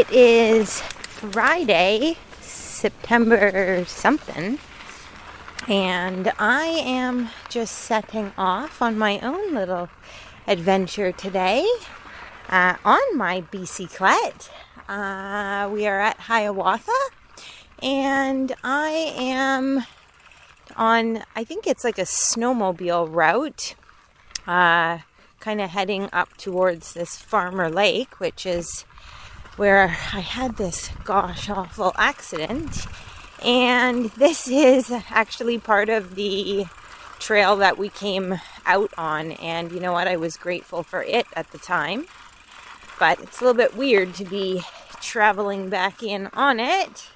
[0.00, 4.58] It is Friday, September something,
[5.68, 9.90] and I am just setting off on my own little
[10.46, 11.66] adventure today
[12.48, 14.48] uh, on my bicyclette.
[14.88, 16.98] Uh, we are at Hiawatha,
[17.82, 19.84] and I am
[20.76, 23.74] on, I think it's like a snowmobile route,
[24.46, 25.00] uh,
[25.40, 28.86] kind of heading up towards this Farmer Lake, which is
[29.60, 32.86] where I had this gosh awful accident.
[33.44, 36.64] And this is actually part of the
[37.18, 39.32] trail that we came out on.
[39.32, 40.08] And you know what?
[40.08, 42.06] I was grateful for it at the time.
[42.98, 44.62] But it's a little bit weird to be
[45.02, 47.10] traveling back in on it.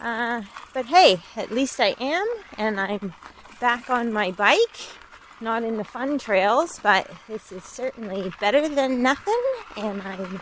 [0.00, 2.24] Uh, but hey, at least I am,
[2.56, 3.14] and I'm
[3.60, 4.78] back on my bike.
[5.40, 9.42] Not in the fun trails, but this is certainly better than nothing,
[9.76, 10.40] and I'm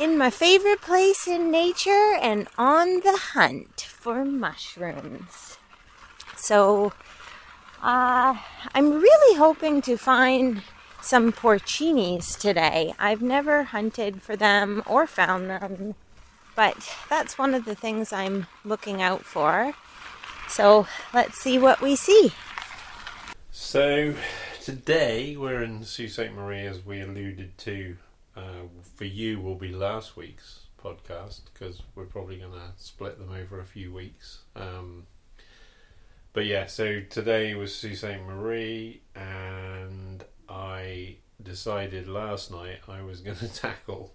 [0.00, 5.58] in my favorite place in nature and on the hunt for mushrooms.
[6.36, 6.92] So,
[7.82, 8.36] uh,
[8.74, 10.62] I'm really hoping to find
[11.00, 12.92] some porcinis today.
[12.98, 15.94] I've never hunted for them or found them,
[16.56, 19.74] but that's one of the things I'm looking out for.
[20.48, 22.32] So, let's see what we see.
[23.52, 24.14] So,
[24.62, 26.32] today we're in Sault Ste.
[26.32, 27.96] Marie, as we alluded to
[28.36, 33.30] uh, for you will be last week's podcast because we're probably going to split them
[33.30, 34.40] over a few weeks.
[34.54, 35.06] Um,
[36.32, 38.20] but yeah, so today was Sault Ste.
[38.26, 44.14] Marie, and I decided last night I was going to tackle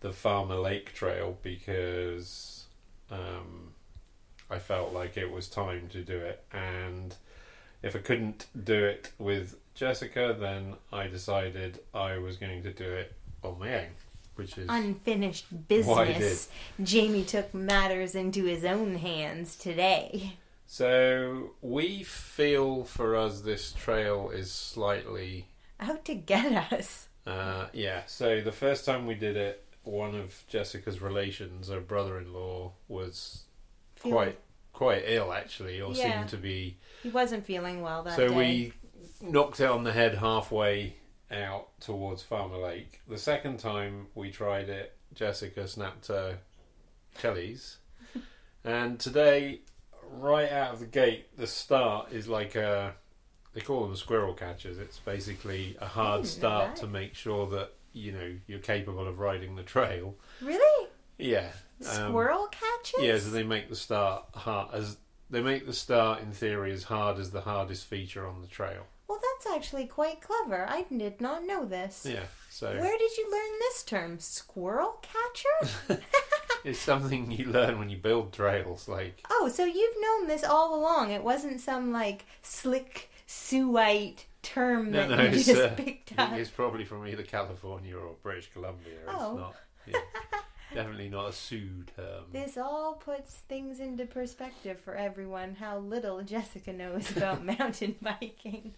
[0.00, 2.66] the Farmer Lake Trail because
[3.10, 3.72] um,
[4.50, 6.44] I felt like it was time to do it.
[6.52, 7.14] And
[7.82, 12.84] if I couldn't do it with Jessica, then I decided I was going to do
[12.84, 13.86] it on man,
[14.34, 16.48] which is Unfinished business.
[16.82, 20.34] Jamie took matters into his own hands today.
[20.66, 25.46] so we feel for us this trail is slightly
[25.80, 27.08] Out to get us.
[27.26, 28.02] uh, yeah.
[28.06, 33.44] So the first time we did it, one of Jessica's relations, her brother-in-law, was
[33.96, 34.38] Feel- quite
[34.72, 36.18] quite ill actually, or Yeah.
[36.18, 36.76] seemed to be.
[37.02, 38.34] He wasn't feeling well that so day.
[38.34, 38.72] we
[39.22, 40.96] knocked it on the head halfway
[41.30, 43.00] out towards Farmer Lake.
[43.08, 46.38] The second time we tried it, Jessica snapped her
[47.18, 47.78] Kelly's.
[48.64, 49.60] and today,
[50.12, 52.94] right out of the gate, the start is like a.
[53.54, 54.78] They call them squirrel catchers.
[54.78, 59.56] It's basically a hard start to make sure that you know you're capable of riding
[59.56, 60.14] the trail.
[60.42, 60.88] Really?
[61.18, 61.48] Yeah.
[61.80, 63.02] um, Squirrel catches?
[63.02, 64.98] yeah, so they make the start hard as
[65.30, 68.86] they make the start in theory as hard as the hardest feature on the trail.
[69.08, 70.66] Well, that's actually quite clever.
[70.68, 72.06] I did not know this.
[72.08, 74.18] Yeah, so Where did you learn this term?
[74.18, 76.00] Squirrel catcher?
[76.64, 78.88] it's something you learn when you build trails.
[78.88, 81.10] Like oh, so you've known this all along.
[81.10, 86.18] It wasn't some like slick Suite term no, that no, you it's, just uh, picked
[86.18, 86.32] up.
[86.32, 88.94] it's probably from either California or British Columbia.
[89.06, 89.30] Oh.
[89.30, 89.54] It's not
[89.86, 90.00] yeah,
[90.74, 92.24] definitely not a Soo term.
[92.32, 98.74] This all puts things into perspective for everyone how little Jessica knows about mountain biking.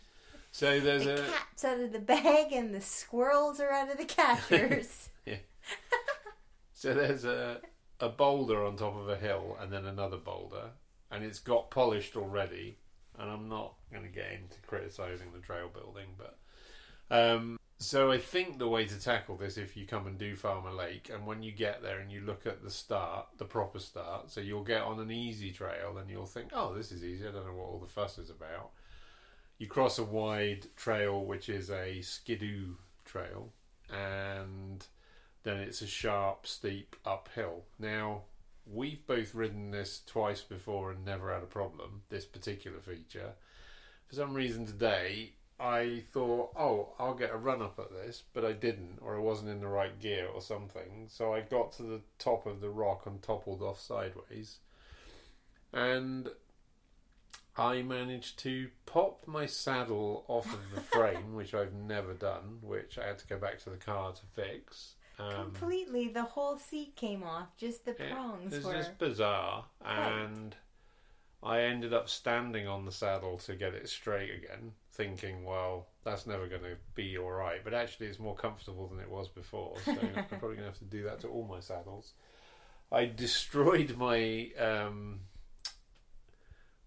[0.50, 3.98] So there's the a cat's out of the bag and the squirrels are out of
[3.98, 5.10] the catchers.
[6.75, 7.60] so there's a
[8.00, 10.70] a boulder on top of a hill and then another boulder,
[11.10, 12.78] and it's got polished already.
[13.19, 16.38] And I'm not going to get into criticizing the trail building, but
[17.10, 20.72] um, so I think the way to tackle this, if you come and do Farmer
[20.72, 24.30] Lake, and when you get there and you look at the start, the proper start,
[24.30, 27.26] so you'll get on an easy trail and you'll think, oh, this is easy.
[27.26, 28.70] I don't know what all the fuss is about.
[29.59, 32.75] You cross a wide trail, which is a skidoo
[33.05, 33.53] trail,
[33.91, 34.87] and
[35.43, 37.65] then it's a sharp, steep uphill.
[37.79, 38.23] Now,
[38.67, 43.33] we've both ridden this twice before and never had a problem, this particular feature.
[44.07, 48.45] For some reason today, I thought, oh, I'll get a run up at this, but
[48.45, 51.07] I didn't, or I wasn't in the right gear or something.
[51.09, 54.59] So I got to the top of the rock and toppled off sideways.
[55.72, 56.28] And
[57.59, 62.99] I managed to pop my saddle off of the frame, which I've never done, which
[62.99, 64.95] I had to go back to the car to fix.
[65.19, 67.57] Um, Completely, the whole seat came off.
[67.57, 68.72] Just the it prongs was were.
[68.75, 70.55] just bizarre, and
[71.43, 76.27] I ended up standing on the saddle to get it straight again, thinking, well, that's
[76.27, 77.61] never going to be all right.
[77.65, 80.78] But actually, it's more comfortable than it was before, so I'm probably going to have
[80.78, 82.13] to do that to all my saddles.
[82.93, 85.21] I destroyed my um,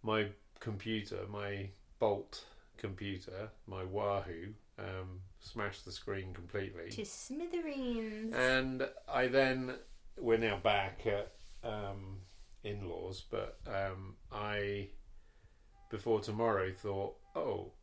[0.04, 0.28] my
[0.62, 1.70] computer, my
[2.00, 2.46] Bolt
[2.78, 4.54] computer, my Wahoo.
[4.80, 6.90] Um, smashed the screen completely.
[6.92, 8.34] To smithereens.
[8.34, 9.76] And I then
[10.18, 12.22] we're now back at um,
[12.64, 14.90] in-laws, but um, I
[15.90, 17.74] before tomorrow thought, oh,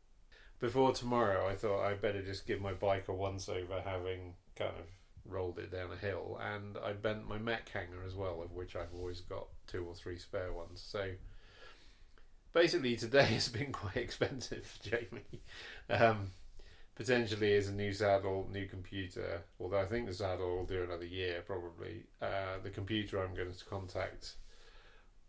[0.58, 4.72] before tomorrow I thought I better just give my bike a once over, having kind
[4.78, 4.86] of
[5.31, 8.74] rolled it down a hill, and I bent my mech hanger as well, of which
[8.74, 10.84] I've always got two or three spare ones.
[10.84, 11.10] So
[12.52, 15.42] basically, today has been quite expensive, for Jamie.
[15.90, 16.32] Um,
[16.94, 19.42] potentially is a new saddle, new computer.
[19.60, 22.04] Although I think the saddle will do another year probably.
[22.20, 24.34] Uh, the computer I'm going to contact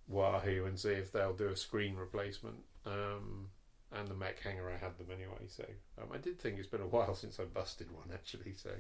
[0.08, 2.58] Wahoo and see if they'll do a screen replacement.
[2.86, 3.50] Um,
[3.92, 5.48] and the mech hanger I had them anyway.
[5.48, 5.66] So
[6.02, 8.54] um, I did think it's been a while since I busted one actually.
[8.56, 8.72] So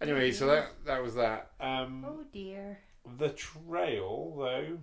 [0.00, 1.50] anyway, so that that was that.
[1.60, 2.78] Um, Oh dear.
[3.18, 4.78] the trail though,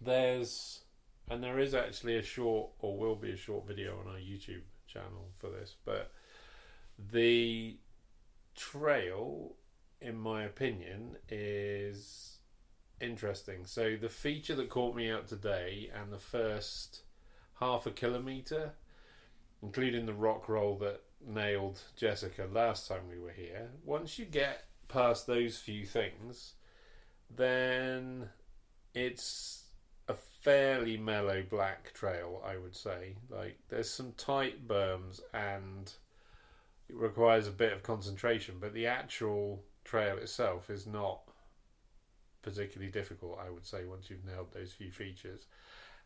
[0.00, 0.80] there's
[1.28, 4.62] and there is actually a short or will be a short video on our YouTube
[4.86, 6.12] channel for this, but
[7.12, 7.76] the
[8.54, 9.54] trail,
[10.00, 12.38] in my opinion, is
[13.00, 13.66] interesting.
[13.66, 17.02] So the feature that caught me out today and the first
[17.60, 18.72] half a kilometre,
[19.62, 24.64] including the rock roll that nailed Jessica last time we were here, once you get
[24.88, 26.54] past those few things,
[27.34, 28.28] then
[28.94, 29.64] it's
[30.46, 33.16] fairly mellow black trail, I would say.
[33.28, 35.92] Like there's some tight berms and
[36.88, 41.22] it requires a bit of concentration, but the actual trail itself is not
[42.42, 45.46] particularly difficult, I would say, once you've nailed those few features.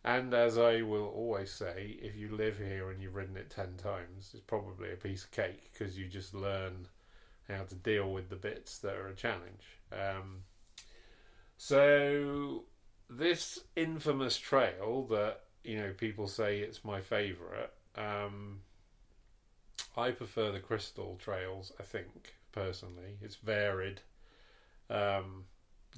[0.07, 3.77] And as I will always say, if you live here and you've ridden it 10
[3.77, 6.89] times, it's probably a piece of cake because you just learn
[7.47, 9.67] how to deal with the bits that are a challenge.
[9.93, 10.45] Um,
[11.59, 12.65] so,
[13.11, 18.61] this infamous trail that, you know, people say it's my favourite, um,
[19.97, 23.19] I prefer the crystal trails, I think, personally.
[23.21, 24.01] It's varied.
[24.89, 25.45] Um,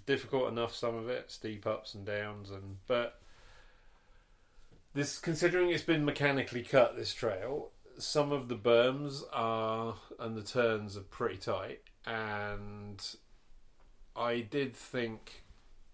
[0.06, 3.20] difficult enough, some of it, steep ups and downs, and but
[4.94, 10.42] this considering it's been mechanically cut this trail some of the berms are and the
[10.42, 13.16] turns are pretty tight and
[14.16, 15.41] i did think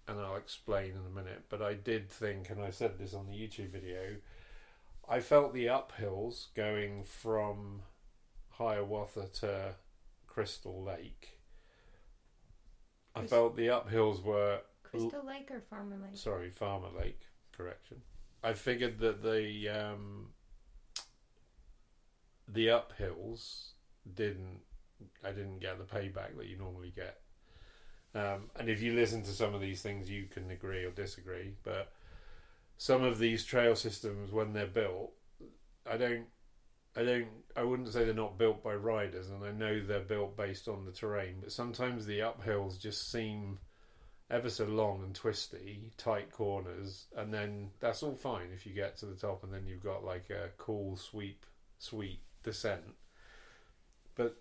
[0.08, 3.26] and i'll explain in a minute but i did think and i said this on
[3.26, 4.16] the youtube video
[5.08, 7.82] i felt the uphills going from
[8.58, 9.74] hiawatha to
[10.38, 11.40] crystal lake.
[13.16, 16.16] I felt the uphills were Crystal Lake or Farmer Lake?
[16.16, 18.02] sorry farmer lake correction.
[18.44, 20.28] I figured that the um
[22.46, 23.70] the uphills
[24.14, 24.60] didn't
[25.24, 27.20] i didn't get the payback that you normally get
[28.18, 31.54] um and if you listen to some of these things you can agree or disagree
[31.62, 31.92] but
[32.76, 35.12] some of these trail systems when they're built
[35.90, 36.26] i don't
[36.96, 40.36] i don't i wouldn't say they're not built by riders and i know they're built
[40.36, 43.58] based on the terrain but sometimes the uphills just seem
[44.30, 48.96] ever so long and twisty, tight corners, and then that's all fine if you get
[48.98, 51.46] to the top and then you've got like a cool sweep,
[51.78, 52.94] sweet descent.
[54.14, 54.36] But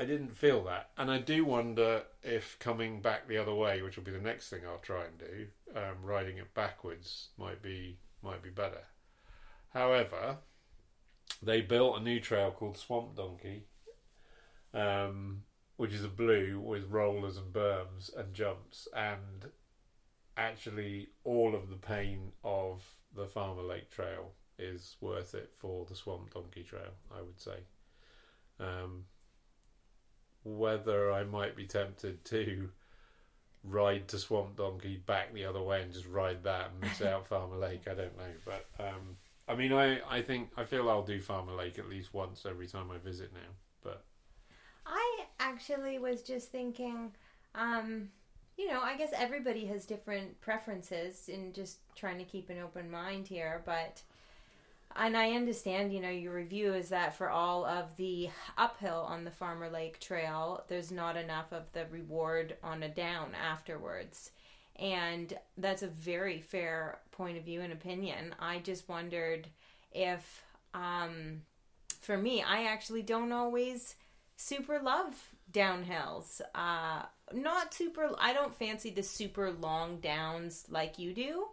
[0.00, 3.96] I didn't feel that, and I do wonder if coming back the other way, which
[3.96, 7.98] will be the next thing I'll try and do, um, riding it backwards might be
[8.22, 8.84] might be better.
[9.74, 10.38] However,
[11.42, 13.64] they built a new trail called Swamp Donkey.
[14.72, 15.42] Um,
[15.76, 19.50] which is a blue with rollers and berms and jumps, and
[20.36, 22.84] actually all of the pain of
[23.14, 27.58] the Farmer Lake Trail is worth it for the Swamp Donkey Trail, I would say.
[28.58, 29.04] Um,
[30.44, 32.70] whether I might be tempted to
[33.64, 37.26] ride to Swamp Donkey back the other way and just ride that and miss out
[37.28, 38.32] Farmer Lake, I don't know.
[38.44, 39.16] But um,
[39.48, 42.66] I mean, I, I think I feel I'll do Farmer Lake at least once every
[42.66, 43.50] time I visit now.
[43.82, 44.04] But
[44.86, 47.12] I actually was just thinking,
[47.54, 48.08] um,
[48.56, 52.90] you know, I guess everybody has different preferences in just trying to keep an open
[52.90, 54.02] mind here, but
[54.96, 58.28] and I understand, you know, your review is that for all of the
[58.58, 63.34] uphill on the Farmer Lake Trail, there's not enough of the reward on a down
[63.34, 64.30] afterwards.
[64.76, 68.34] And that's a very fair point of view and opinion.
[68.40, 69.46] I just wondered
[69.92, 70.42] if,
[70.74, 71.42] um,
[72.00, 73.94] for me, I actually don't always
[74.36, 75.14] super love
[75.52, 76.40] downhills.
[76.54, 81.46] Uh, not super, I don't fancy the super long downs like you do.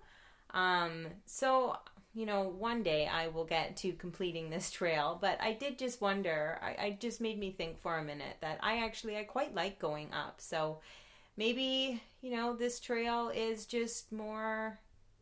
[0.53, 1.77] Um, so,
[2.17, 6.01] you know, one day I will get to completing this trail, but I did just
[6.01, 9.53] wonder, I, I just made me think for a minute that I actually, I quite
[9.53, 10.41] like going up.
[10.41, 10.79] So
[11.37, 14.79] maybe, you know, this trail is just more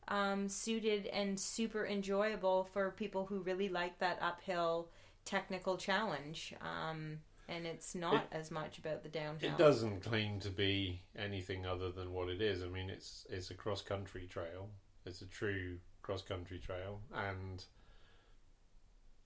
[0.07, 4.87] um, suited and super enjoyable for people who really like that uphill
[5.25, 6.53] technical challenge.
[6.61, 7.17] Um,
[7.49, 9.51] and it's not as much about the downhill.
[9.51, 12.63] It doesn't claim to be anything other than what it is.
[12.63, 14.69] I mean, it's it's a cross country trail.
[15.05, 17.63] It's a true cross country trail, and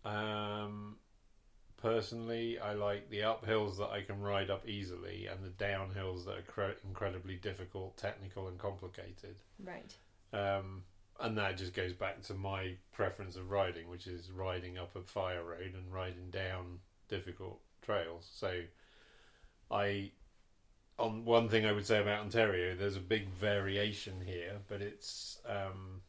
[0.05, 0.95] um,
[1.75, 6.37] personally, I like the uphills that I can ride up easily, and the downhills that
[6.37, 9.35] are cre- incredibly difficult, technical, and complicated.
[9.61, 9.93] Right.
[10.31, 10.83] Um,
[11.19, 15.01] and that just goes back to my preference of riding, which is riding up a
[15.01, 18.25] fire road and riding down difficult trails.
[18.33, 18.61] So,
[19.69, 20.11] I,
[20.97, 25.39] on one thing I would say about Ontario, there's a big variation here, but it's
[25.45, 26.01] um,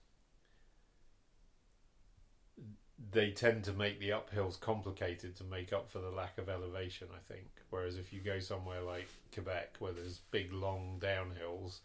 [3.13, 7.09] they tend to make the uphills complicated to make up for the lack of elevation.
[7.15, 11.79] I think, whereas if you go somewhere like Quebec, where there's big long downhills,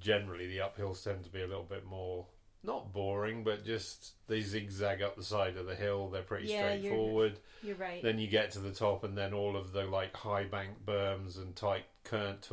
[0.00, 2.26] generally the uphills tend to be a little bit more
[2.64, 6.08] not boring, but just they zigzag up the side of the hill.
[6.08, 7.38] They're pretty Yeah, you're- straightforward.
[7.62, 8.02] You're right.
[8.02, 11.36] Then you get to the top, and then all of the like high bank berms
[11.38, 12.46] and tight current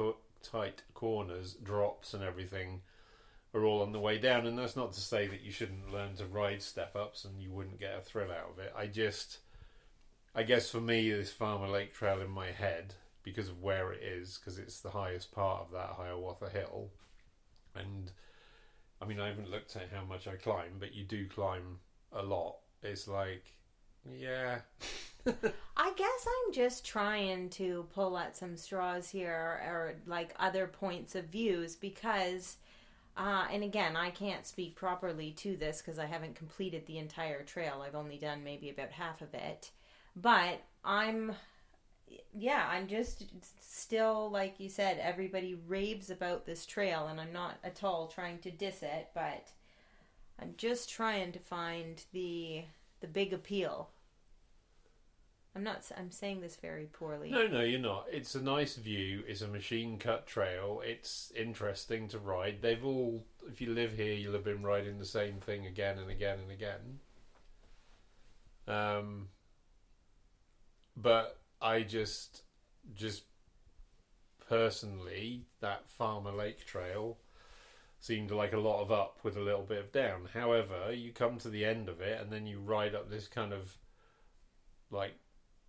[0.44, 2.84] tight corners, drops, and everything
[3.56, 4.46] are all on the way down.
[4.46, 7.52] And that's not to say that you shouldn't learn to ride step ups and you
[7.52, 8.74] wouldn't get a thrill out of it.
[8.78, 9.40] I just,
[10.36, 12.94] I guess for me, this Farmer Lake Trail in my head
[13.26, 16.92] because of where it is, because it's the highest part of that Hiawatha Hill,
[17.74, 18.12] and
[19.02, 21.80] I mean I haven't looked at how much I climb, but you do climb
[22.14, 22.58] a lot.
[22.84, 23.44] It's like,
[24.10, 24.60] yeah.
[25.28, 31.16] I guess I'm just trying to pull at some straws here or like other points
[31.16, 32.58] of views because
[33.18, 37.44] uh, and again I can't speak properly to this because I haven't completed the entire
[37.44, 37.84] trail.
[37.86, 39.72] I've only done maybe about half of it.
[40.16, 41.34] But I'm
[42.34, 43.24] yeah, I'm just
[43.60, 48.40] still like you said everybody raves about this trail and I'm not at all trying
[48.40, 49.50] to diss it, but
[50.40, 52.64] I'm just trying to find the
[53.02, 53.90] the big appeal
[55.56, 55.90] I'm not.
[55.98, 57.32] I'm saying this very poorly.
[57.32, 58.08] No, no, you're not.
[58.12, 59.24] It's a nice view.
[59.26, 60.82] It's a machine cut trail.
[60.84, 62.58] It's interesting to ride.
[62.62, 66.12] They've all, if you live here, you'll have been riding the same thing again and
[66.12, 67.00] again and again.
[68.68, 69.28] Um,
[70.98, 72.44] but I just,
[72.94, 73.24] just
[74.50, 77.18] personally, that Farmer Lake Trail
[78.02, 80.28] seemed like a lot of up with a little bit of down.
[80.34, 83.54] However, you come to the end of it and then you ride up this kind
[83.54, 83.78] of
[84.92, 85.16] like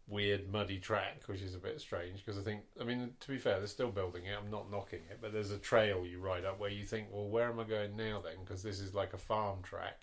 [0.08, 3.38] weird muddy track, which is a bit strange because I think, I mean, to be
[3.38, 4.36] fair, they're still building it.
[4.40, 7.28] I'm not knocking it, but there's a trail you ride up where you think, well,
[7.28, 8.44] where am I going now then?
[8.44, 10.02] Because this is like a farm track.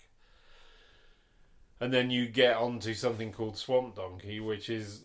[1.80, 5.04] And then you get onto something called Swamp Donkey, which is,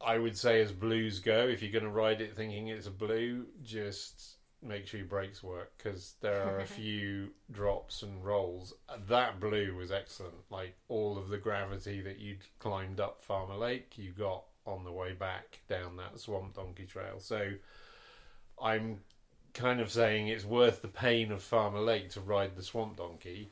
[0.00, 1.48] I would say, as blues go.
[1.48, 5.42] If you're going to ride it thinking it's a blue, just make sure your brakes
[5.42, 8.74] work because there are a few drops and rolls.
[9.08, 10.34] That blue was excellent.
[10.50, 14.92] Like all of the gravity that you'd climbed up Farmer Lake, you got on the
[14.92, 17.20] way back down that Swamp Donkey Trail.
[17.20, 17.52] So
[18.62, 19.00] I'm
[19.54, 23.50] kind of saying it's worth the pain of Farmer Lake to ride the Swamp Donkey.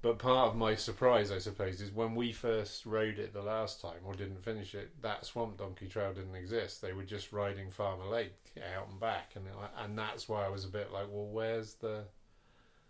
[0.00, 3.80] But part of my surprise, I suppose, is when we first rode it the last
[3.80, 6.80] time, or didn't finish it, that Swamp Donkey Trail didn't exist.
[6.80, 8.36] They were just riding Farmer Lake
[8.76, 9.44] out and back, and
[9.76, 12.04] and that's why I was a bit like, well, where's the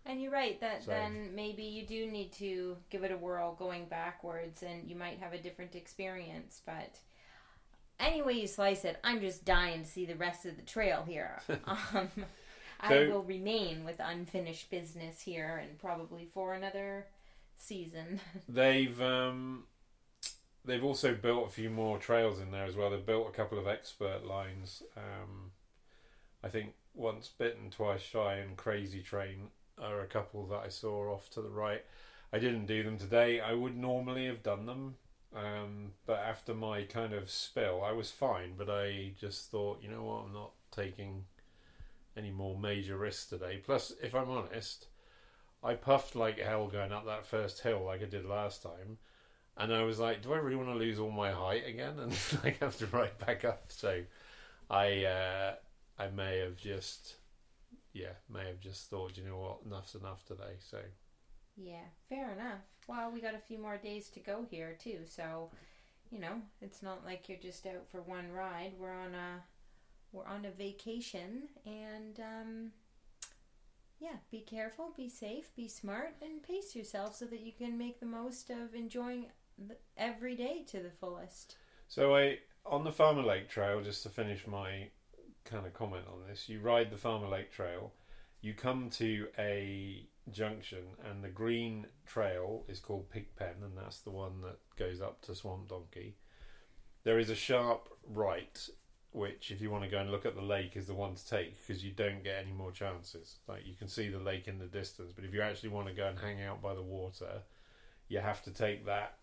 [0.05, 3.55] And you're right that So- then maybe you do need to give it a whirl
[3.55, 6.61] going backwards, and you might have a different experience.
[6.63, 6.99] But
[7.99, 11.41] anyway, you slice it, I'm just dying to see the rest of the trail here.
[11.65, 12.09] um,
[12.79, 17.07] I will remain with unfinished business here, and probably for another
[17.57, 18.21] season.
[18.49, 19.63] They've um,
[20.65, 22.89] they've also built a few more trails in there as well.
[22.89, 24.83] They've built a couple of expert lines.
[24.95, 25.51] Um,
[26.43, 29.49] I think once bitten, twice shy, and Crazy Train
[29.81, 31.83] are a couple that I saw off to the right.
[32.31, 33.39] I didn't do them today.
[33.39, 34.95] I would normally have done them,
[35.35, 38.53] um, but after my kind of spill, I was fine.
[38.57, 41.25] But I just thought, you know what, I'm not taking
[42.19, 43.61] any more major risks today.
[43.65, 44.87] Plus, if I'm honest,
[45.63, 48.99] I puffed like hell going up that first hill like I did last time.
[49.57, 52.17] And I was like, do I really want to lose all my height again and
[52.43, 53.65] like have to ride back up?
[53.69, 54.03] So
[54.69, 55.55] I uh,
[55.99, 57.15] I may have just
[57.93, 60.57] yeah, may have just thought, you know what, enough's enough today.
[60.59, 60.79] So
[61.57, 62.61] Yeah, fair enough.
[62.87, 65.51] Well, we got a few more days to go here too, so
[66.11, 68.73] you know, it's not like you're just out for one ride.
[68.79, 69.43] We're on a
[70.11, 72.71] we're on a vacation and um
[73.99, 77.99] yeah, be careful, be safe, be smart and pace yourself so that you can make
[77.99, 79.25] the most of enjoying
[79.97, 81.57] every day to the fullest.
[81.89, 84.87] So I on the Farmer Lake Trail, just to finish my
[85.43, 87.91] kind of comment on this, you ride the Farmer Lake Trail,
[88.41, 94.11] you come to a junction, and the green trail is called Pigpen, and that's the
[94.11, 96.15] one that goes up to Swamp Donkey.
[97.03, 98.69] there is a sharp right,
[99.11, 101.27] which if you want to go and look at the lake, is the one to
[101.27, 103.37] take because you don't get any more chances.
[103.47, 105.93] Like you can see the lake in the distance, but if you actually want to
[105.93, 107.41] go and hang out by the water,
[108.07, 109.17] you have to take that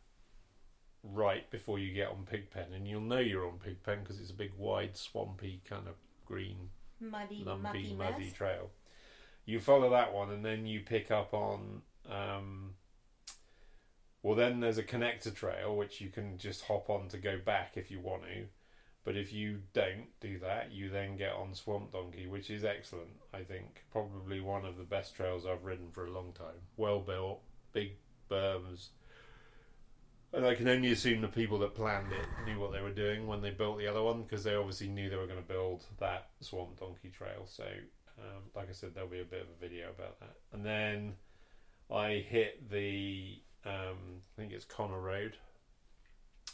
[1.03, 4.35] right before you get on Pigpen, and you'll know you're on Pigpen because it's a
[4.35, 8.71] big, wide, swampy kind of green Muddy, lumpy, mucky muddy trail.
[9.45, 11.83] You follow that one, and then you pick up on.
[12.11, 12.75] Um,
[14.23, 17.73] well, then there's a connector trail which you can just hop on to go back
[17.77, 18.47] if you want to.
[19.07, 23.13] But if you don't do that, you then get on Swamp Donkey, which is excellent.
[23.33, 26.57] I think probably one of the best trails I've ridden for a long time.
[26.77, 27.41] Well built,
[27.73, 27.93] big
[28.29, 28.89] berms.
[30.33, 33.29] And I can only assume the people that planned it knew what they were doing
[33.29, 35.85] when they built the other one because they obviously knew they were going to build
[36.01, 37.47] that Swamp Donkey Trail.
[37.47, 37.63] So,
[38.19, 40.35] um, like I said, there'll be a bit of a video about that.
[40.53, 41.15] And then
[41.93, 45.37] I hit the, um, I think it's Connor Road,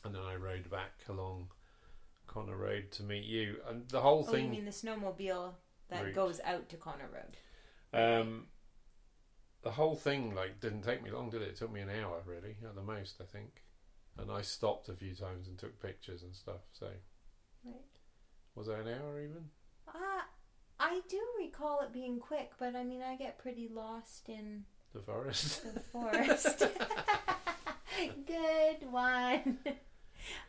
[0.04, 1.49] and then I rode back along
[2.32, 3.56] Connor Road to meet you.
[3.68, 5.54] And the whole Oh, you mean the snowmobile
[5.88, 6.14] that Route.
[6.14, 7.36] goes out to Connor Road?
[7.92, 8.46] um,
[9.62, 11.48] the whole thing like didn't take me long, did it?
[11.50, 13.62] It took me an hour, really, at the most, I think.
[14.18, 16.60] And I stopped a few times and took pictures and stuff.
[16.72, 16.88] So,
[17.64, 17.74] Right.
[18.54, 19.50] was that an hour even?
[19.88, 20.22] Uh,
[20.80, 25.00] I do recall it being quick, but I mean, I get pretty lost in The
[25.00, 25.62] forest.
[25.74, 26.62] the forest.
[28.26, 29.58] Good one.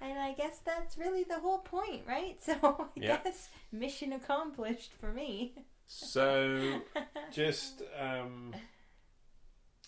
[0.02, 2.38] And I guess that's really the whole point, right?
[2.44, 2.54] So
[2.96, 3.18] I Yeah.
[3.24, 5.54] guess mission accomplished for me.
[5.86, 6.82] so,
[7.32, 8.54] just um,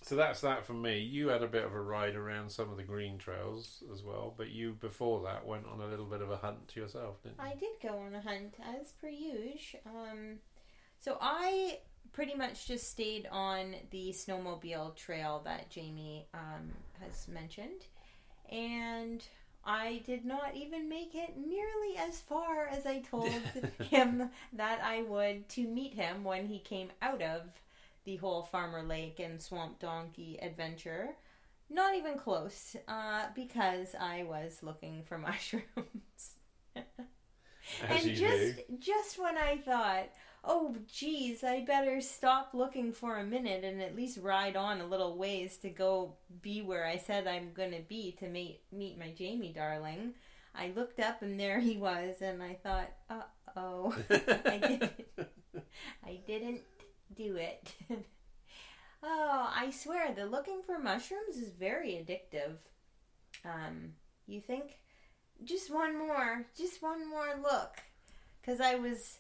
[0.02, 1.00] so that's that for me.
[1.00, 4.34] You had a bit of a ride around some of the green trails as well,
[4.38, 7.38] but you before that went on a little bit of a hunt to yourself, didn't
[7.40, 7.44] you?
[7.46, 9.82] I did go on a hunt as per usual.
[9.88, 10.36] Um,
[11.00, 11.80] so I
[12.14, 16.72] pretty much just stayed on the snowmobile trail that Jamie um,
[17.02, 17.86] has mentioned,
[18.52, 19.24] and
[19.66, 23.30] I did not even make it nearly as far as I told
[23.90, 27.42] him that I would to meet him when he came out of
[28.06, 31.16] the whole Farmer Lake and Swamp Donkey adventure.
[31.70, 36.36] Not even close, uh, because I was looking for mushrooms.
[36.76, 38.64] And just do.
[38.80, 40.10] just when I thought,
[40.46, 44.86] oh geez, I better stop looking for a minute and at least ride on a
[44.88, 49.12] little ways to go be where I said I'm gonna be to meet meet my
[49.12, 50.14] Jamie darling.
[50.54, 53.24] I looked up and there he was, and I thought, uh
[53.58, 54.92] oh, I didn't,
[56.06, 56.62] I didn't
[57.16, 57.74] do it.
[59.04, 62.58] oh, I swear, the looking for mushrooms is very addictive.
[63.44, 63.94] Um,
[64.28, 64.80] you think
[65.44, 67.78] just one more, just one more look,
[68.42, 69.18] because I was.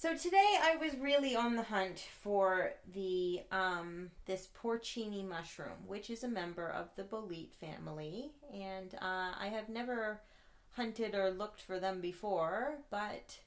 [0.00, 6.08] So today I was really on the hunt for the um, this porcini mushroom, which
[6.08, 10.22] is a member of the bolete family, and uh, I have never
[10.70, 13.40] hunted or looked for them before, but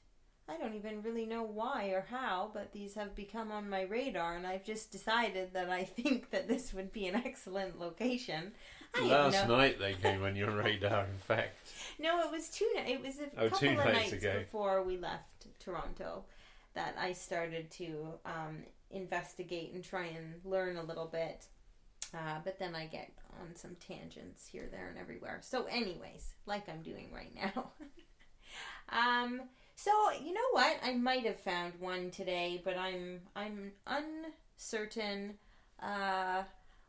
[0.48, 4.36] I don't even really know why or how, but these have become on my radar,
[4.36, 8.52] and I've just decided that I think that this would be an excellent location.
[8.94, 11.72] I Last no- night they came on your radar, in fact.
[11.98, 12.70] no, it was two.
[12.76, 14.38] It was a Oh, couple of nights nights ago.
[14.38, 16.24] before we left Toronto
[16.74, 18.58] that I started to um,
[18.90, 21.46] investigate and try and learn a little bit.
[22.12, 23.10] Uh, but then I get
[23.40, 25.40] on some tangents here, there, and everywhere.
[25.42, 27.70] So, anyways, like I'm doing right now.
[28.88, 29.42] um.
[29.76, 29.90] So
[30.24, 30.76] you know what?
[30.84, 35.34] I might have found one today, but I'm I'm uncertain.
[35.82, 36.44] Uh,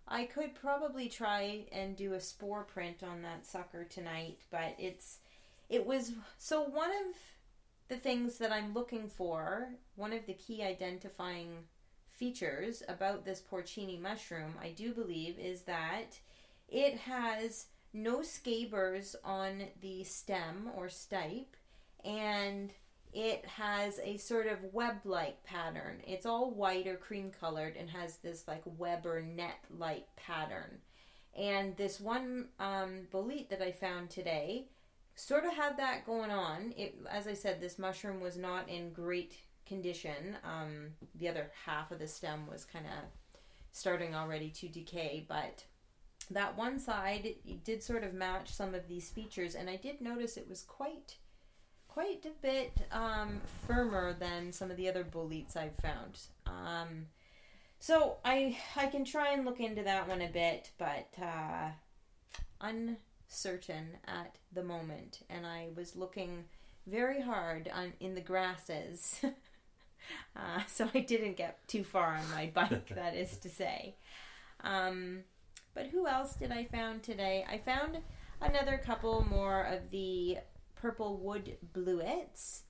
[0.08, 5.18] I could probably try and do a spore print on that sucker tonight, but it's
[5.68, 7.16] it was so one of
[7.88, 11.50] the things that I'm looking for, one of the key identifying
[12.10, 16.20] features about this porcini mushroom, I do believe, is that
[16.68, 21.56] it has no scabers on the stem or stipe,
[22.04, 22.72] and
[23.14, 26.02] it has a sort of web-like pattern.
[26.06, 30.80] It's all white or cream colored and has this like web or net-like pattern.
[31.38, 34.68] And this one um, bolete that I found today
[35.16, 36.74] sort of had that going on.
[36.78, 40.38] It, as I said, this mushroom was not in great condition.
[40.44, 43.10] Um, the other half of the stem was kind of
[43.72, 45.66] starting already to decay, but
[46.32, 50.38] that one side did sort of match some of these features, and I did notice
[50.38, 51.18] it was quite
[51.88, 56.20] quite a bit um, firmer than some of the other boletes I've found.
[56.46, 57.06] Um,
[57.80, 61.70] so I I can try and look into that one a bit, but uh,
[63.28, 66.46] uncertain at the moment, and I was looking
[66.88, 69.20] very hard on in the grasses.
[70.36, 73.96] uh, so I didn't get too far on my bike, that is to say.
[74.64, 75.24] Um,
[75.74, 77.46] but who else did I found today?
[77.50, 77.98] I found
[78.42, 80.38] another couple more of the
[80.76, 82.62] purple wood blewits.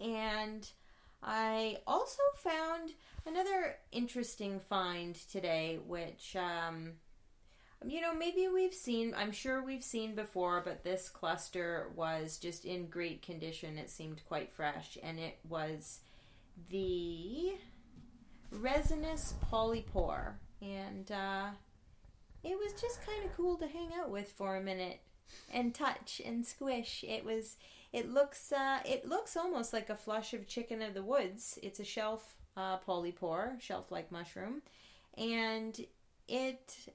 [0.00, 0.68] And
[1.22, 2.92] I also found
[3.24, 6.92] another interesting find today, which, um,
[7.84, 12.64] you know, maybe we've seen, I'm sure we've seen before, but this cluster was just
[12.64, 13.78] in great condition.
[13.78, 16.00] It seemed quite fresh, and it was
[16.70, 17.52] the
[18.50, 20.34] resinous polypore.
[20.62, 21.48] And uh,
[22.42, 25.00] it was just kind of cool to hang out with for a minute
[25.52, 27.04] and touch and squish.
[27.06, 27.56] It was.
[27.92, 28.52] It looks.
[28.52, 31.58] Uh, it looks almost like a flush of chicken of the woods.
[31.62, 34.62] It's a shelf uh, polypore, shelf-like mushroom,
[35.16, 35.78] and
[36.26, 36.90] it.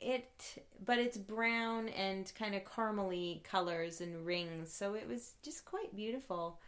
[0.00, 5.66] It, but it's brown and kind of caramely colors and rings, so it was just
[5.66, 6.58] quite beautiful,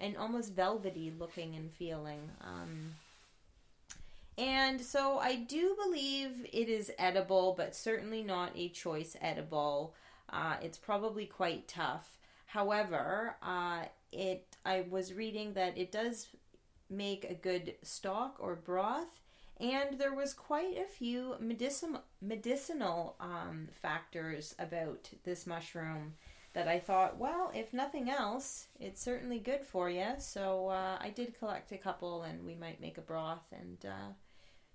[0.00, 2.30] and almost velvety looking and feeling.
[2.40, 2.94] Um,
[4.38, 9.94] and so I do believe it is edible, but certainly not a choice edible.
[10.30, 12.18] Uh, it's probably quite tough.
[12.46, 16.28] However, uh, it I was reading that it does
[16.88, 19.20] make a good stock or broth,
[19.60, 26.14] and there was quite a few medicinal medicinal um, factors about this mushroom
[26.54, 30.06] that I thought, well, if nothing else, it's certainly good for you.
[30.18, 34.12] So uh, I did collect a couple, and we might make a broth and uh,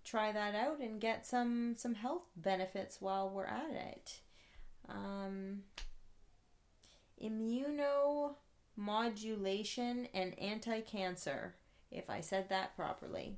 [0.05, 4.19] try that out and get some some health benefits while we're at it.
[4.87, 5.63] Um,
[7.21, 11.55] immunomodulation and anti-cancer,
[11.91, 13.37] if I said that properly.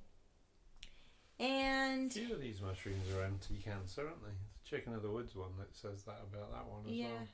[1.39, 4.29] And A few of these mushrooms are anti-cancer, aren't they?
[4.29, 7.27] The chicken of the woods one that says that about that one as yeah, well.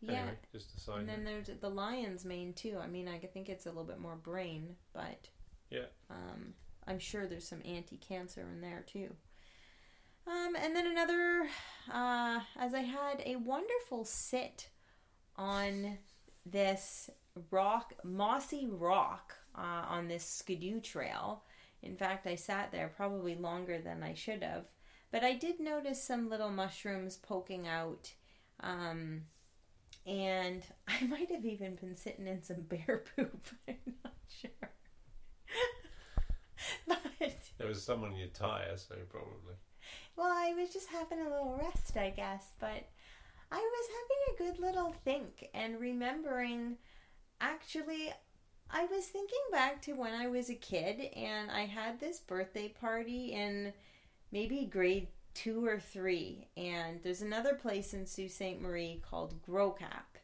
[0.00, 0.12] yeah.
[0.12, 2.78] Anyway, just a side And then there's the lion's mane too.
[2.82, 5.28] I mean, I think it's a little bit more brain, but
[5.70, 5.86] Yeah.
[6.10, 6.54] um,
[6.86, 9.14] I'm sure there's some anti-cancer in there too.
[10.26, 11.48] Um, and then another,
[11.92, 14.68] uh, as I had a wonderful sit
[15.36, 15.98] on
[16.46, 17.10] this
[17.50, 21.42] rock, mossy rock, uh, on this skidoo trail.
[21.82, 24.66] In fact, I sat there probably longer than I should have,
[25.10, 28.12] but I did notice some little mushrooms poking out.
[28.60, 29.22] Um,
[30.06, 33.46] and I might have even been sitting in some bear poop.
[33.68, 34.50] I'm not sure.
[36.86, 36.98] but
[37.58, 39.54] There was some on your tyre, so probably.
[40.16, 42.52] well, I was just having a little rest, I guess.
[42.60, 42.88] But
[43.50, 46.76] I was having a good little think and remembering.
[47.40, 48.12] Actually,
[48.72, 52.68] I was thinking back to when I was a kid and I had this birthday
[52.68, 53.74] party in
[54.30, 56.48] maybe grade two or three.
[56.56, 58.60] And there's another place in Sault Ste.
[58.60, 60.16] Marie called Gros Cap.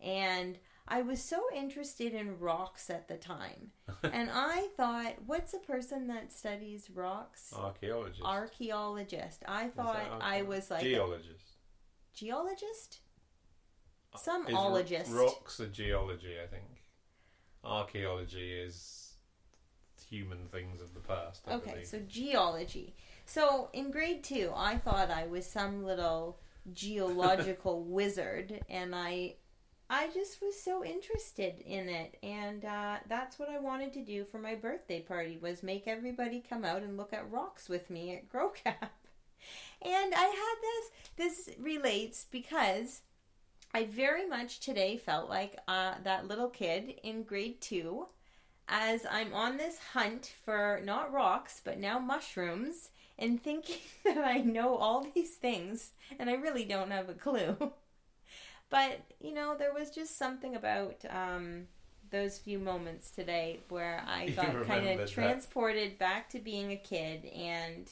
[0.00, 3.72] And I was so interested in rocks at the time.
[4.04, 7.52] and I thought, what's a person that studies rocks?
[7.56, 8.22] Archaeologist.
[8.24, 9.42] Archaeologist.
[9.48, 11.56] I thought I was like a geologist.
[12.14, 13.00] geologist?
[14.14, 15.12] Uh, Some Is ro- ologist.
[15.12, 16.75] Rocks are geology, I think.
[17.66, 19.14] Archaeology is
[20.08, 21.42] human things of the past.
[21.48, 21.86] I Okay, believe.
[21.86, 22.94] so geology.
[23.24, 26.38] So in grade two, I thought I was some little
[26.72, 29.34] geological wizard, and I,
[29.90, 34.24] I just was so interested in it, and uh, that's what I wanted to do
[34.24, 38.14] for my birthday party was make everybody come out and look at rocks with me
[38.16, 38.92] at Gros Cap.
[39.82, 40.90] And I had this.
[41.46, 43.02] This relates because
[43.76, 48.06] I very much today felt like uh, that little kid in grade two
[48.66, 54.38] as I'm on this hunt for not rocks, but now mushrooms, and thinking that I
[54.38, 57.54] know all these things, and I really don't have a clue.
[58.70, 61.66] but, you know, there was just something about um,
[62.10, 65.08] those few moments today where I got kind of that.
[65.08, 67.90] transported back to being a kid and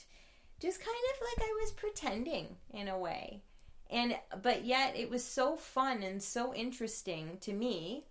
[0.61, 3.43] just kind of like I was pretending in a way.
[3.91, 8.05] And but yet it was so fun and so interesting to me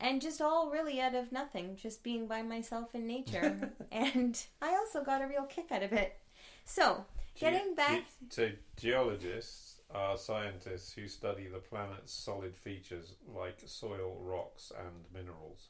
[0.00, 3.72] and just all really out of nothing, just being by myself in nature.
[3.92, 6.16] and I also got a real kick out of it.
[6.64, 13.14] So, Ge- getting back, ge- so geologists are scientists who study the planet's solid features
[13.34, 15.68] like soil, rocks, and minerals.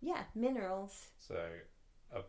[0.00, 1.08] yeah, minerals.
[1.18, 1.36] So,
[2.14, 2.22] a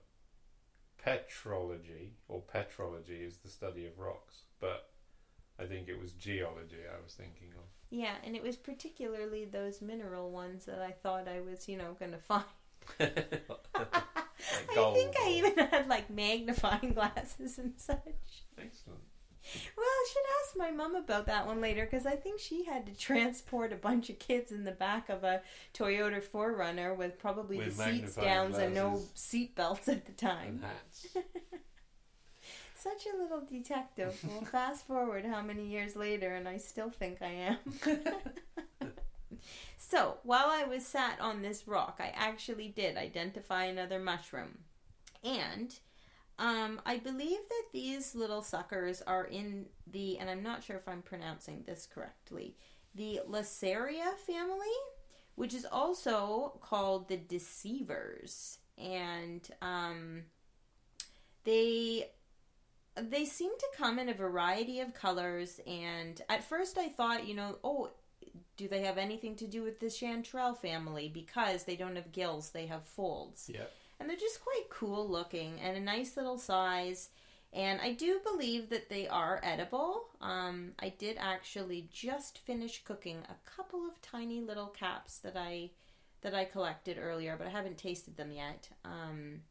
[1.04, 4.90] petrology or petrology is the study of rocks, but
[5.60, 7.64] I think it was geology I was thinking of.
[7.90, 11.96] Yeah, and it was particularly those mineral ones that I thought I was, you know,
[11.98, 12.44] going to find.
[13.00, 13.30] Like
[14.78, 18.44] I think I even had like magnifying glasses and such.
[18.58, 19.02] Excellent.
[19.78, 22.86] Well, I should ask my mom about that one later because I think she had
[22.88, 25.42] to transport a bunch of kids in the back of a
[25.74, 30.62] Toyota 4Runner with probably With the seats down and no seat belts at the time.
[32.86, 34.16] Such a little detective.
[34.24, 37.58] Well, fast forward how many years later, and I still think I am.
[39.78, 44.58] So, while I was sat on this rock, I actually did identify another mushroom.
[45.24, 45.78] And
[46.40, 50.88] um, I believe that these little suckers are in the, and I'm not sure if
[50.88, 52.56] I'm pronouncing this correctly,
[52.96, 54.76] the Laccaria family,
[55.36, 58.58] which is also called the Deceivers.
[58.80, 60.24] And um,
[61.44, 62.10] they
[62.98, 67.34] they seem to come in a variety of colors and at first i thought you
[67.34, 67.90] know oh
[68.58, 71.10] do they have anything to do with the chanterelle family?
[71.10, 73.50] Because they don't have gills they have folds.
[73.54, 73.66] Yeah.
[74.00, 77.10] and they're just quite cool looking and a nice little size.
[77.54, 80.10] And i do believe that they are edible.
[80.22, 85.72] Um, i did actually just finish cooking a couple of tiny little caps that i
[86.22, 88.70] that i collected earlier but i haven't tasted them yet.
[88.84, 89.42] Um,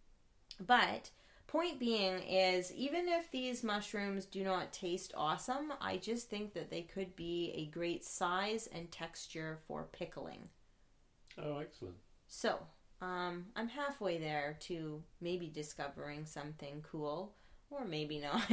[0.61, 1.11] but
[1.55, 6.69] point being is even if these mushrooms do not taste awesome i just think that
[6.69, 10.49] they could be a great size and texture for pickling
[11.39, 11.95] Oh, excellent.
[12.27, 12.59] so
[13.01, 17.35] um, i'm halfway there to maybe discovering something cool
[17.71, 18.43] or maybe not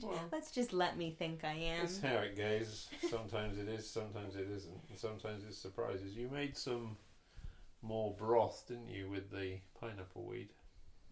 [0.00, 2.88] Well, let's just let me think i am That's how it goes.
[3.10, 6.14] Sometimes it is, sometimes it isn't, and sometimes it surprises.
[6.16, 6.96] You made some
[7.82, 10.50] more broth, didn't you, with the pineapple weed?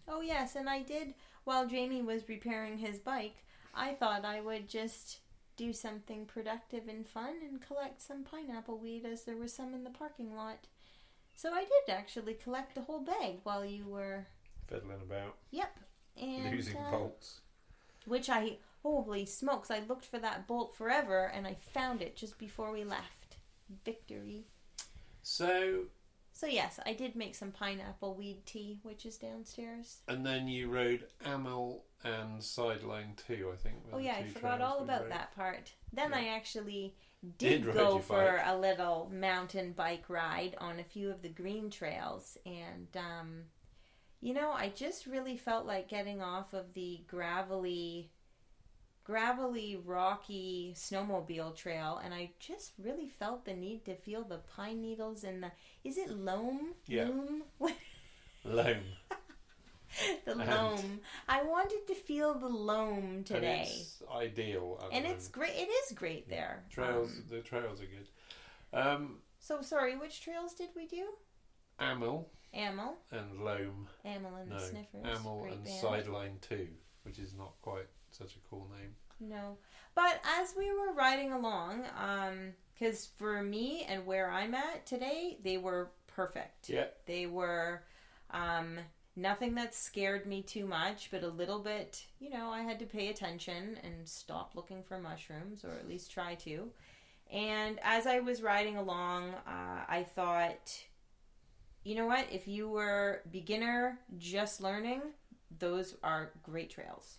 [0.09, 3.44] Oh yes and i did while jamie was repairing his bike
[3.75, 5.18] i thought i would just
[5.57, 9.83] do something productive and fun and collect some pineapple weed as there was some in
[9.83, 10.68] the parking lot.
[11.35, 14.27] So i did actually collect the whole bag while you were
[14.68, 15.77] Fiddling about, yep
[16.16, 17.40] and losing uh, bolts.
[18.07, 22.38] which i holy smokes i looked for that bolt forever and i found it just
[22.38, 23.37] before we left.
[23.85, 24.44] Victory.
[25.23, 25.85] So,
[26.38, 30.68] so yes i did make some pineapple weed tea which is downstairs and then you
[30.70, 33.74] rode Amel and Sideline too, I think.
[33.92, 35.11] Oh yeah, I forgot all about rode.
[35.11, 35.72] that part.
[35.92, 36.18] Then Yeah.
[36.18, 36.94] I actually
[37.38, 41.70] Did did, go for a little mountain bike ride on a few of the green
[41.70, 43.42] trails, and um,
[44.20, 48.11] you know, I just really felt like getting off of the gravelly,
[49.09, 54.83] gravelly, rocky snowmobile trail, and I just really felt the need to feel the pine
[54.83, 55.51] needles and the.
[55.83, 56.75] Is it loam?
[56.87, 57.05] Yeah.
[57.09, 57.42] Loam?
[58.44, 58.77] Loam.
[60.27, 61.01] the And- loam.
[61.29, 63.64] I wanted to feel the loam And today.
[63.66, 64.79] it's ideal.
[64.92, 65.53] and it's great.
[65.55, 66.64] It is great there.
[66.71, 67.11] trails.
[67.11, 68.09] Um, the trails are good.
[68.73, 71.07] Um, so sorry, which trails did we do?
[71.81, 73.88] Amel Amel, and Loam.
[74.05, 75.18] Amel and No, the Sniffers.
[75.18, 75.81] Amel great and band.
[75.81, 76.68] Sideline Two,
[77.05, 77.87] which is not quite
[78.18, 78.94] such a cool name.
[79.20, 79.57] No,
[79.94, 85.38] but as we were riding along, um, because for me and where I'm at today,
[85.42, 86.68] they were perfect.
[86.68, 86.87] Yeah.
[87.07, 87.83] They were,
[88.31, 88.78] um,
[89.16, 92.07] nothing that scared me too much, but a little bit.
[92.20, 96.12] You know, I had to pay attention and stop looking for mushrooms, or at least
[96.12, 96.70] try to.
[97.31, 100.85] And as I was riding along, uh, I thought,
[101.83, 102.26] you know what?
[102.33, 105.02] If you were beginner, just learning,
[105.59, 107.18] those are great trails.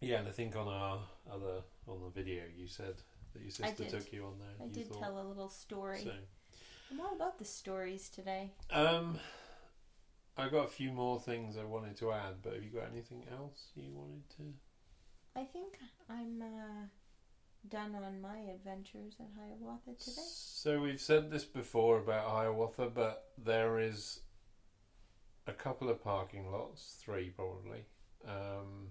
[0.00, 1.00] Yeah, and I think on our
[1.32, 2.94] other on the video you said
[3.32, 3.90] that your sister did.
[3.90, 4.48] took you on there.
[4.60, 6.00] I you did thought, tell a little story.
[6.04, 6.12] So,
[6.90, 8.52] I'm all about the stories today.
[8.70, 9.18] um,
[10.36, 13.24] I got a few more things I wanted to add, but have you got anything
[13.32, 14.42] else you wanted to?
[15.34, 15.78] I think
[16.10, 16.86] I'm uh,
[17.68, 20.22] done on my adventures at Hiawatha today.
[20.26, 24.20] So we've said this before about Hiawatha, but there is
[25.46, 27.84] a couple of parking lots, three probably,
[28.26, 28.88] um,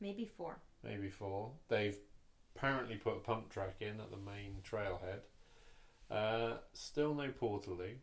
[0.00, 0.58] Maybe four.
[0.82, 1.52] maybe four.
[1.68, 1.96] They've
[2.54, 5.20] apparently put a pump track in at the main trailhead.
[6.10, 7.94] Uh, still no Portaloo.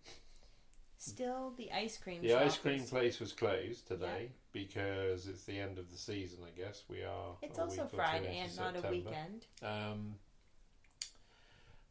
[0.97, 2.21] Still, the ice cream.
[2.21, 6.39] The ice cream is- place was closed today because it's the end of the season.
[6.45, 7.35] I guess we are.
[7.41, 9.45] It's also week or two Friday and not a weekend.
[9.61, 10.15] Um,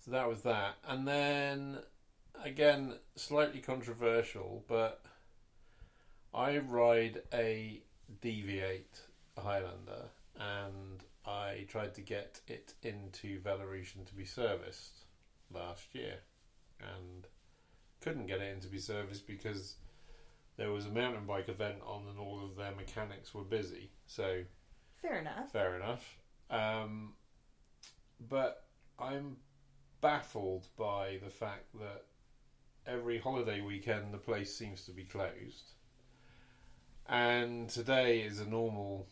[0.00, 1.78] so that was that, and then
[2.42, 5.04] again, slightly controversial, but
[6.32, 7.82] I ride a
[8.22, 9.00] DV8
[9.38, 15.04] Highlander, and I tried to get it into Belarusian to be serviced
[15.52, 16.16] last year,
[16.80, 17.26] and
[18.00, 19.76] couldn't get it in to be serviced because
[20.56, 23.90] there was a mountain bike event on, and all of their mechanics were busy.
[24.06, 24.42] So
[25.00, 25.52] Fair enough.
[25.52, 26.18] Fair enough.
[26.50, 27.14] Um,
[28.28, 28.64] but
[28.98, 29.36] I'm
[30.00, 32.04] baffled by the fact that
[32.86, 35.72] every holiday weekend the place seems to be closed.
[37.06, 39.08] And today is a normal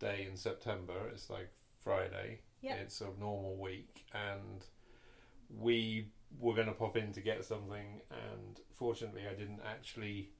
[0.00, 1.08] day in September.
[1.12, 1.50] It's like
[1.84, 2.40] Friday.
[2.62, 2.78] Yep.
[2.82, 4.04] It's a normal week.
[4.12, 4.64] And
[5.56, 6.08] we
[6.38, 8.00] were going to pop in to get something.
[8.10, 10.30] And fortunately, I didn't actually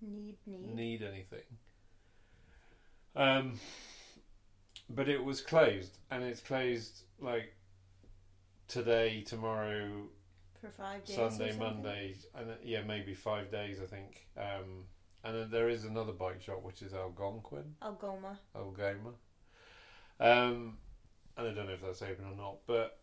[0.00, 0.74] Need, need.
[0.74, 1.44] need anything.
[3.14, 3.58] Um,
[4.88, 7.54] but it was closed, and it's closed like
[8.68, 10.08] today, tomorrow,
[10.60, 11.16] for five days.
[11.16, 11.56] Sunday?
[11.58, 14.26] Monday, and uh, yeah, maybe five days, I think.
[14.38, 14.84] Um,
[15.24, 18.38] and then there is another bike shop which is Algonquin, Algoma.
[18.54, 19.10] Algoma.
[20.18, 20.76] Um,
[21.36, 22.98] and I don't know if that's open or not, but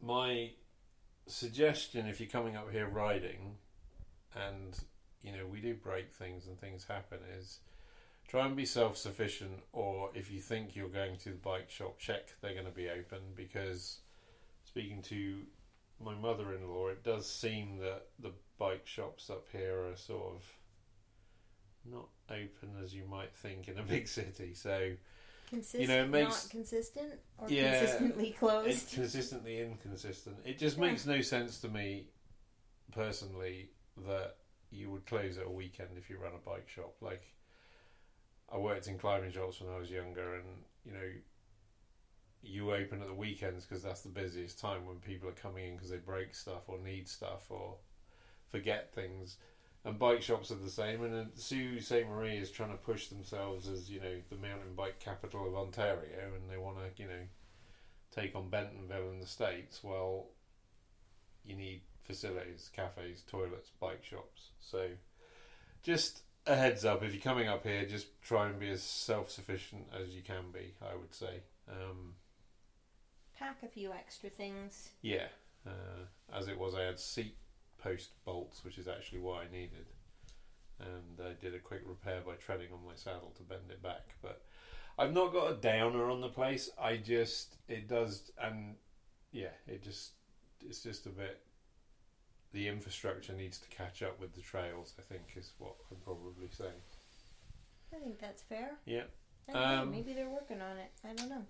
[0.00, 0.50] my
[1.26, 3.56] suggestion if you're coming up here riding
[4.34, 4.78] and
[5.22, 7.60] you know we do break things and things happen is
[8.28, 12.28] try and be self-sufficient or if you think you're going to the bike shop check
[12.40, 13.98] they're going to be open because
[14.64, 15.40] speaking to
[16.02, 20.42] my mother-in-law it does seem that the bike shops up here are sort of
[21.90, 24.92] not open as you might think in a big city so
[25.50, 28.92] Consist- You know, it makes- not consistent or Yeah, consistently it's closed.
[28.94, 30.36] consistently inconsistent.
[30.46, 30.86] It just Yeah.
[30.86, 32.08] makes no sense to me
[32.92, 33.68] personally
[34.06, 34.36] that
[34.70, 36.94] you would close at a weekend if you run a bike shop.
[37.00, 37.22] Like
[38.50, 41.10] I worked in climbing shops when I was younger, and you know,
[42.42, 45.74] you open at the weekends because that's the busiest time when people are coming in
[45.76, 47.76] because they break stuff or need stuff or
[48.50, 49.36] forget things.
[49.84, 51.02] And bike shops are the same.
[51.04, 52.08] And then Sault Ste.
[52.08, 56.32] Marie is trying to push themselves as you know the mountain bike capital of Ontario,
[56.34, 57.22] and they want to you know
[58.14, 60.26] take on Bentonville in the States, well,
[61.44, 64.50] you need facilities, cafes, toilets, bike shops.
[64.60, 64.88] So,
[65.82, 69.30] just a heads up if you're coming up here, just try and be as self
[69.30, 71.42] sufficient as you can be, I would say.
[71.68, 72.14] Um,
[73.38, 74.90] Pack a few extra things.
[75.02, 75.26] yeah,
[75.66, 77.36] uh, as it was, I had seat
[77.84, 79.86] post bolts, which is actually what I needed.
[80.80, 84.16] And I did a quick repair by treading on my saddle to bend it back.
[84.22, 84.42] But
[84.98, 86.70] I've not got a downer on the place.
[86.80, 88.74] I just, it does, and
[89.30, 90.12] yeah, it just,
[90.60, 91.40] it's just a bit,
[92.52, 96.48] the infrastructure needs to catch up with the trails, I think, is what I'm probably
[96.50, 96.70] saying.
[97.94, 98.72] I think that's fair.
[98.86, 99.04] Yeah.
[99.52, 100.90] Know, Um, maybe they're working on it.
[101.04, 101.44] I don't know.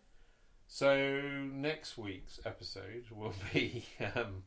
[0.66, 1.20] So
[1.53, 4.42] next week's episode will be um,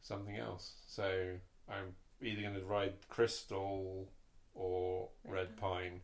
[0.00, 0.72] something else.
[0.86, 1.34] So
[1.68, 4.08] I'm either going to ride Crystal
[4.54, 6.00] or Red Pine.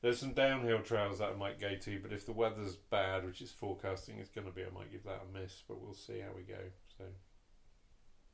[0.00, 3.40] There's some downhill trails that I might go to, but if the weather's bad, which
[3.40, 5.62] is forecasting it's going to be, I might give that a miss.
[5.68, 6.58] But we'll see how we go.
[6.98, 7.04] So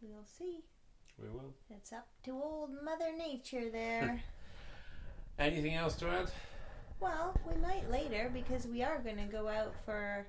[0.00, 0.60] We'll see.
[1.20, 1.54] we will.
[1.70, 4.22] It's up to old Mother Nature there.
[5.38, 6.30] Anything else to add?
[7.00, 10.26] well, we might later because we are going to go out for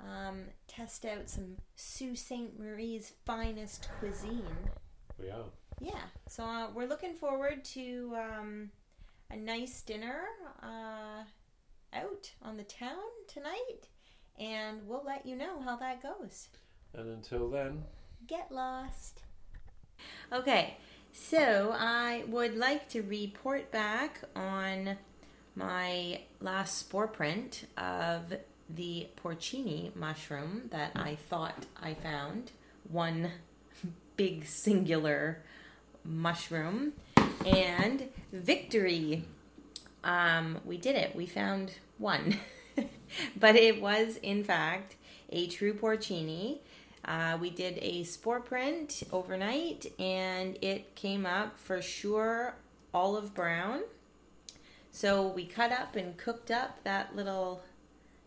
[0.00, 2.58] um, test out some Sault Ste.
[2.58, 4.70] Marie's finest cuisine.
[5.18, 5.44] We are.
[5.80, 8.70] Yeah, so uh, we're looking forward to um,
[9.30, 10.22] a nice dinner
[10.62, 11.24] uh,
[11.92, 13.88] out on the town tonight,
[14.38, 16.48] and we'll let you know how that goes.
[16.94, 17.84] And until then,
[18.26, 19.22] Get lost.
[20.32, 20.78] Okay,
[21.12, 24.96] so I would like to report back on
[25.54, 28.32] my last spore print of
[28.74, 32.52] the porcini mushroom that I thought I found.
[32.90, 33.30] One
[34.16, 35.42] big singular
[36.04, 36.92] mushroom.
[37.46, 39.24] And victory!
[40.02, 41.14] Um, we did it.
[41.16, 42.38] We found one.
[43.36, 44.96] but it was, in fact,
[45.30, 46.58] a true porcini.
[47.04, 52.54] Uh, we did a spore print overnight and it came up for sure
[52.94, 53.82] olive brown.
[54.90, 57.62] So we cut up and cooked up that little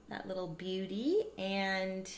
[0.10, 2.10] that little beauty and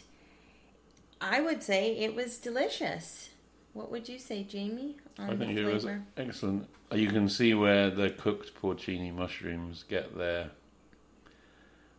[1.21, 3.30] I would say it was delicious.
[3.73, 4.97] What would you say, Jamie?
[5.17, 6.67] On I think the it was excellent.
[6.93, 10.52] You can see where the cooked porcini mushrooms get their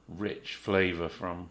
[0.09, 1.51] rich flavour from.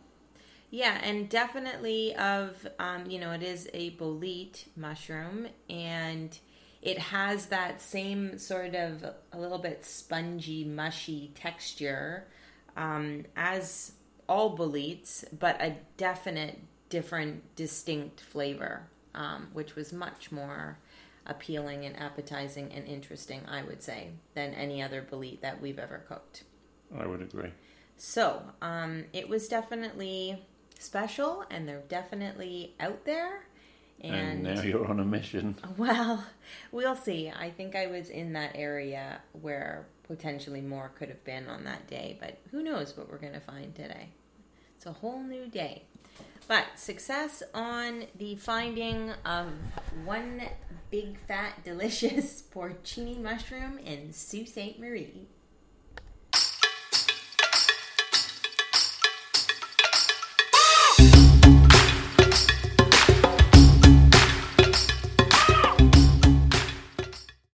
[0.71, 6.37] Yeah, and definitely of um, you know, it is a bolete mushroom and
[6.81, 12.25] it has that same sort of a little bit spongy, mushy texture
[12.77, 13.93] um, as
[14.29, 20.77] all boletes, but a definite different, distinct flavor, um, which was much more
[21.25, 26.03] appealing and appetizing and interesting, I would say, than any other bolete that we've ever
[26.07, 26.43] cooked.
[26.97, 27.51] I would agree.
[27.97, 30.41] So, um, it was definitely
[30.79, 33.45] special and they're definitely out there.
[34.01, 35.55] And, And, now you're on a mission.
[35.77, 36.23] well,
[36.71, 37.29] we'll see.
[37.29, 41.87] I think I was in that area where potentially more could have been on that
[41.87, 44.09] day, but who knows what we're going to find today.
[44.79, 45.83] It's a whole new day.
[46.47, 49.51] But success on the finding of
[50.05, 50.41] one
[50.89, 54.79] big fat delicious porcini mushroom in Sault Ste.
[54.79, 55.27] Marie.